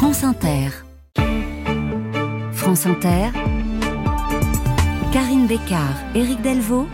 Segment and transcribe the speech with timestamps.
[0.00, 0.70] France Inter.
[2.52, 3.32] France Inter.
[5.12, 6.88] Karine Bécard, Éric Delvaux.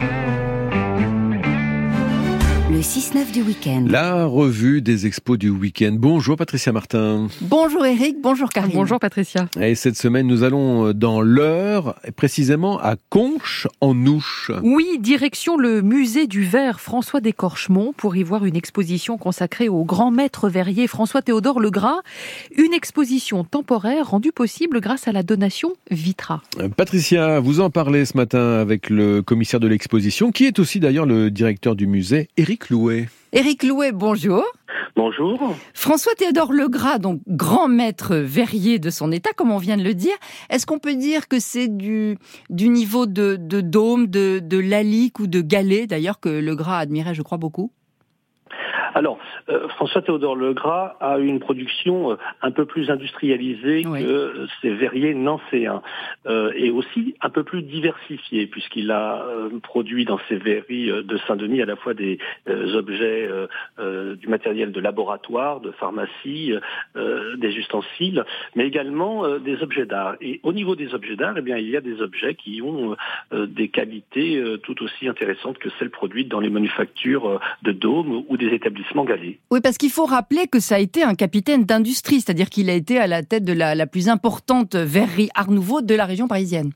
[2.77, 3.87] Le 6-9 du week-end.
[3.89, 5.97] La revue des expos du week-end.
[5.99, 7.29] Bonjour Patricia Martin.
[7.41, 8.73] Bonjour Eric, bonjour Karine.
[8.75, 9.49] Bonjour Patricia.
[9.59, 14.51] Et cette semaine, nous allons dans l'heure, précisément à Conches, en Ouche.
[14.63, 19.83] Oui, direction le musée du verre François Descorchemont pour y voir une exposition consacrée au
[19.87, 22.03] grand maître verrier François Théodore Legras.
[22.59, 26.43] Une exposition temporaire rendue possible grâce à la donation Vitra.
[26.77, 31.07] Patricia, vous en parlez ce matin avec le commissaire de l'exposition, qui est aussi d'ailleurs
[31.07, 32.29] le directeur du musée,
[32.67, 33.09] Éric Louet.
[33.33, 34.45] Éric Louet, bonjour.
[34.97, 35.55] Bonjour.
[35.73, 39.95] François Théodore Legras, donc grand maître verrier de son état, comme on vient de le
[39.95, 40.15] dire.
[40.51, 42.19] Est-ce qu'on peut dire que c'est du,
[42.51, 47.15] du niveau de, de dôme, de, de lalique ou de galet, d'ailleurs, que Legras admirait,
[47.15, 47.71] je crois, beaucoup?
[48.97, 49.19] Alors,
[49.51, 55.13] euh, François Théodore Legras a une production euh, un peu plus industrialisée que ses verriers
[55.13, 55.83] nancéens
[56.27, 59.27] euh, et aussi un peu plus diversifiée puisqu'il a
[59.63, 63.29] produit dans ses verries de Saint-Denis à la fois des objets,
[63.79, 66.55] du matériel de laboratoire, de pharmacie,
[66.95, 70.17] des ustensiles, mais également des objets d'art.
[70.21, 72.97] Et au niveau des objets d'art, eh bien, il y a des objets qui ont
[73.33, 78.55] des qualités tout aussi intéressantes que celles produites dans les manufactures de dômes ou des
[78.55, 78.86] établissements
[79.51, 82.75] oui, parce qu'il faut rappeler que ça a été un capitaine d'industrie, c'est-à-dire qu'il a
[82.75, 86.73] été à la tête de la, plus importante verrerie Art Nouveau de la région parisienne.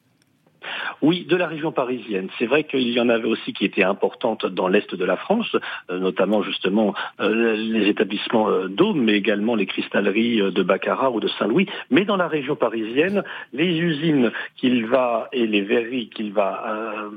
[1.01, 2.29] Oui, de la région parisienne.
[2.39, 5.57] C'est vrai qu'il y en avait aussi qui étaient importantes dans l'est de la France,
[5.91, 11.21] euh, notamment justement euh, les établissements euh, d'Aume, mais également les cristalleries de Baccarat ou
[11.21, 11.67] de Saint-Louis.
[11.91, 13.25] Mais dans la région parisienne,
[13.55, 17.09] les usines qu'il va et les verreries qu'il va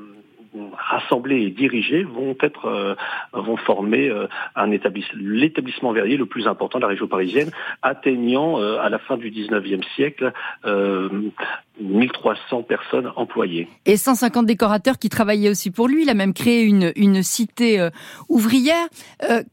[0.77, 2.95] rassemblés et dirigés vont être euh,
[3.33, 7.49] vont former euh, un établissement l'établissement verrier le plus important de la région parisienne,
[7.81, 10.31] atteignant euh, à la fin du 19e siècle
[11.79, 13.67] 1300 personnes employées.
[13.85, 16.03] Et 150 décorateurs qui travaillaient aussi pour lui.
[16.03, 17.88] Il a même créé une, une cité
[18.29, 18.88] ouvrière.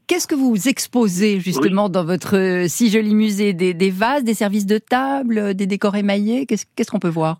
[0.07, 3.53] Qu'est-ce que vous exposez justement dans votre si joli musée?
[3.53, 6.45] Des, des, vases, des services de table, des décors émaillés?
[6.45, 7.39] Qu'est-ce qu'on peut voir?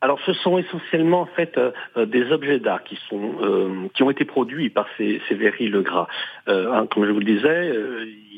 [0.00, 4.04] Alors, ce sont essentiellement en fait euh, euh, des objets d'art qui sont euh, qui
[4.04, 6.06] ont été produits par ces, ces Legras.
[6.46, 7.74] Hein, comme je vous le disais,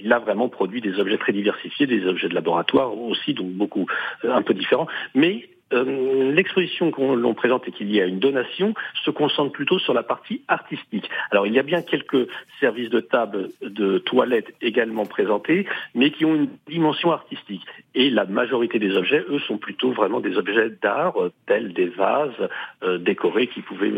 [0.02, 3.86] il a vraiment produit des objets très diversifiés, des objets de laboratoire aussi, donc beaucoup
[4.24, 8.74] un peu différents, mais euh, l'exposition qu'on l'on présente et qu'il y a une donation
[9.04, 11.08] se concentre plutôt sur la partie artistique.
[11.30, 16.24] Alors il y a bien quelques services de table, de toilettes également présentés, mais qui
[16.24, 17.62] ont une dimension artistique.
[17.94, 21.86] Et la majorité des objets, eux, sont plutôt vraiment des objets d'art, euh, tels des
[21.86, 22.30] vases
[22.82, 23.92] euh, décorés qui pouvaient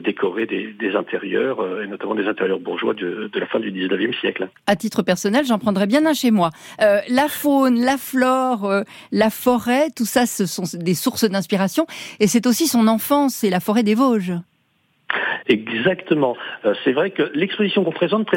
[0.00, 4.48] décorer des, intérieurs, et notamment des intérieurs bourgeois de, la fin du 19e siècle.
[4.66, 6.50] À titre personnel, j'en prendrais bien un chez moi.
[6.78, 11.86] la faune, la flore, la forêt, tout ça, ce sont des sources source d'inspiration.
[12.20, 14.34] Et c'est aussi son enfance et la forêt des Vosges.
[15.48, 16.36] Exactement.
[16.64, 18.28] Euh, c'est vrai que l'exposition qu'on présente,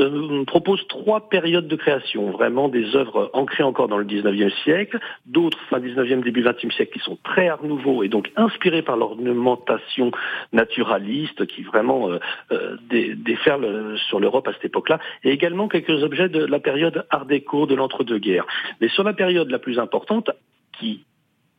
[0.00, 4.98] euh, propose trois périodes de création, vraiment des œuvres ancrées encore dans le 19e siècle,
[5.24, 8.98] d'autres fin 19e, début 20e siècle qui sont très art nouveau et donc inspirées par
[8.98, 10.10] l'ornementation
[10.52, 16.44] naturaliste qui vraiment euh, déferle sur l'Europe à cette époque-là, et également quelques objets de
[16.44, 18.46] la période art déco de l'entre-deux-guerres.
[18.82, 20.30] Mais sur la période la plus importante,
[20.78, 21.04] qui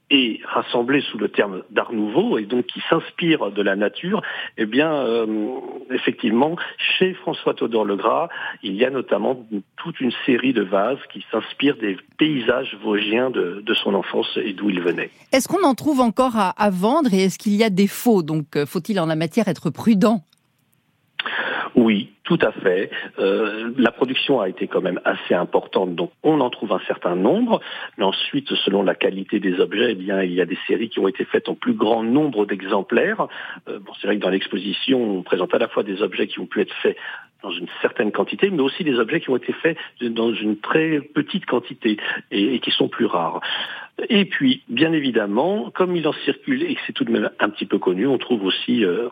[0.10, 4.22] est rassemblé sous le terme d'art nouveau et donc qui s'inspire de la nature,
[4.58, 5.26] eh bien, euh,
[5.92, 8.30] effectivement, chez François Théodore Legras,
[8.64, 9.46] il y a notamment
[9.78, 14.70] toute une série de vases qui s'inspirent des paysages vosgiens de, son enfance et d'où
[14.70, 15.10] il venait.
[15.32, 18.24] Est-ce qu'on en trouve encore à, à vendre et est-ce qu'il y a des faux?
[18.24, 20.24] Donc, euh, faut-il en la matière être prudent?
[21.76, 22.92] Oui, tout à fait.
[23.20, 27.16] Euh, la production a été quand même assez importante, donc on en trouve un certain
[27.16, 27.60] nombre.
[27.98, 31.00] Mais ensuite, selon la qualité des objets, eh bien, il y a des séries qui
[31.00, 33.28] ont été faites en plus grand nombre d'exemplaires.
[33.68, 36.40] Euh, bon, c'est vrai que dans l'exposition, on présente à la fois des objets qui
[36.40, 36.98] ont pu être faits
[37.44, 41.00] dans une certaine quantité, mais aussi des objets qui ont été faits dans une très
[41.00, 41.98] petite quantité
[42.32, 43.42] et qui sont plus rares.
[44.08, 47.50] Et puis, bien évidemment, comme il en circule et que c'est tout de même un
[47.50, 49.10] petit peu connu, on trouve aussi, euh,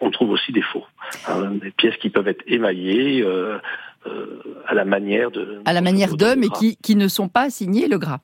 [0.00, 0.84] on, trouve aussi des faux,
[1.26, 3.22] hein, des pièces qui peuvent être émaillées.
[3.22, 3.58] Euh,
[4.06, 7.50] euh, à la manière de à la manière d'hommes et qui, qui ne sont pas
[7.50, 8.20] signées le gras.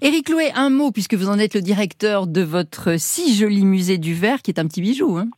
[0.00, 3.98] Éric Loué, un mot puisque vous en êtes le directeur de votre si joli musée
[3.98, 5.18] du verre qui est un petit bijou.
[5.18, 5.28] Hein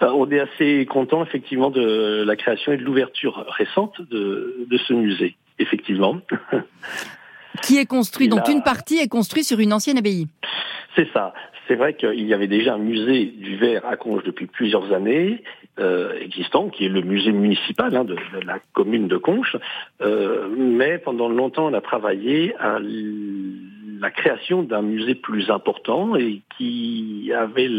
[0.00, 4.92] on est assez content effectivement de la création et de l'ouverture récente de, de ce
[4.92, 6.20] musée, effectivement.
[7.62, 10.26] Qui est construit, donc une partie est construite sur une ancienne abbaye.
[10.96, 11.32] C'est ça.
[11.66, 15.42] C'est vrai qu'il y avait déjà un musée du verre à Conches depuis plusieurs années,
[15.78, 19.56] euh, existant, qui est le musée municipal hein, de, la commune de Conches.
[20.02, 26.42] Euh, mais pendant longtemps, on a travaillé à la création d'un musée plus important et
[26.58, 27.70] qui avait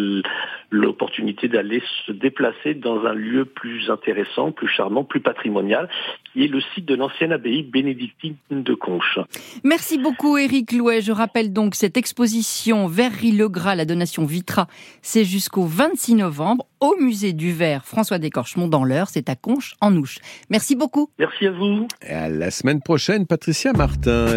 [0.70, 5.90] l'opportunité d'aller se déplacer dans un lieu plus intéressant, plus charmant, plus patrimonial,
[6.32, 9.20] qui est le site de l'ancienne abbaye bénédictine de Conches.
[9.64, 11.02] Merci beaucoup Éric Louet.
[11.02, 14.68] Je rappelle donc cette exposition Verrerie-le-Gras, la donation Vitra,
[15.02, 19.76] c'est jusqu'au 26 novembre au musée du Verre François Descorchemont dans l'heure, c'est à Conches
[19.82, 20.20] en Ouche.
[20.50, 21.10] Merci beaucoup.
[21.20, 21.88] Merci à vous.
[22.08, 24.36] Et à la semaine prochaine, Patricia Martin.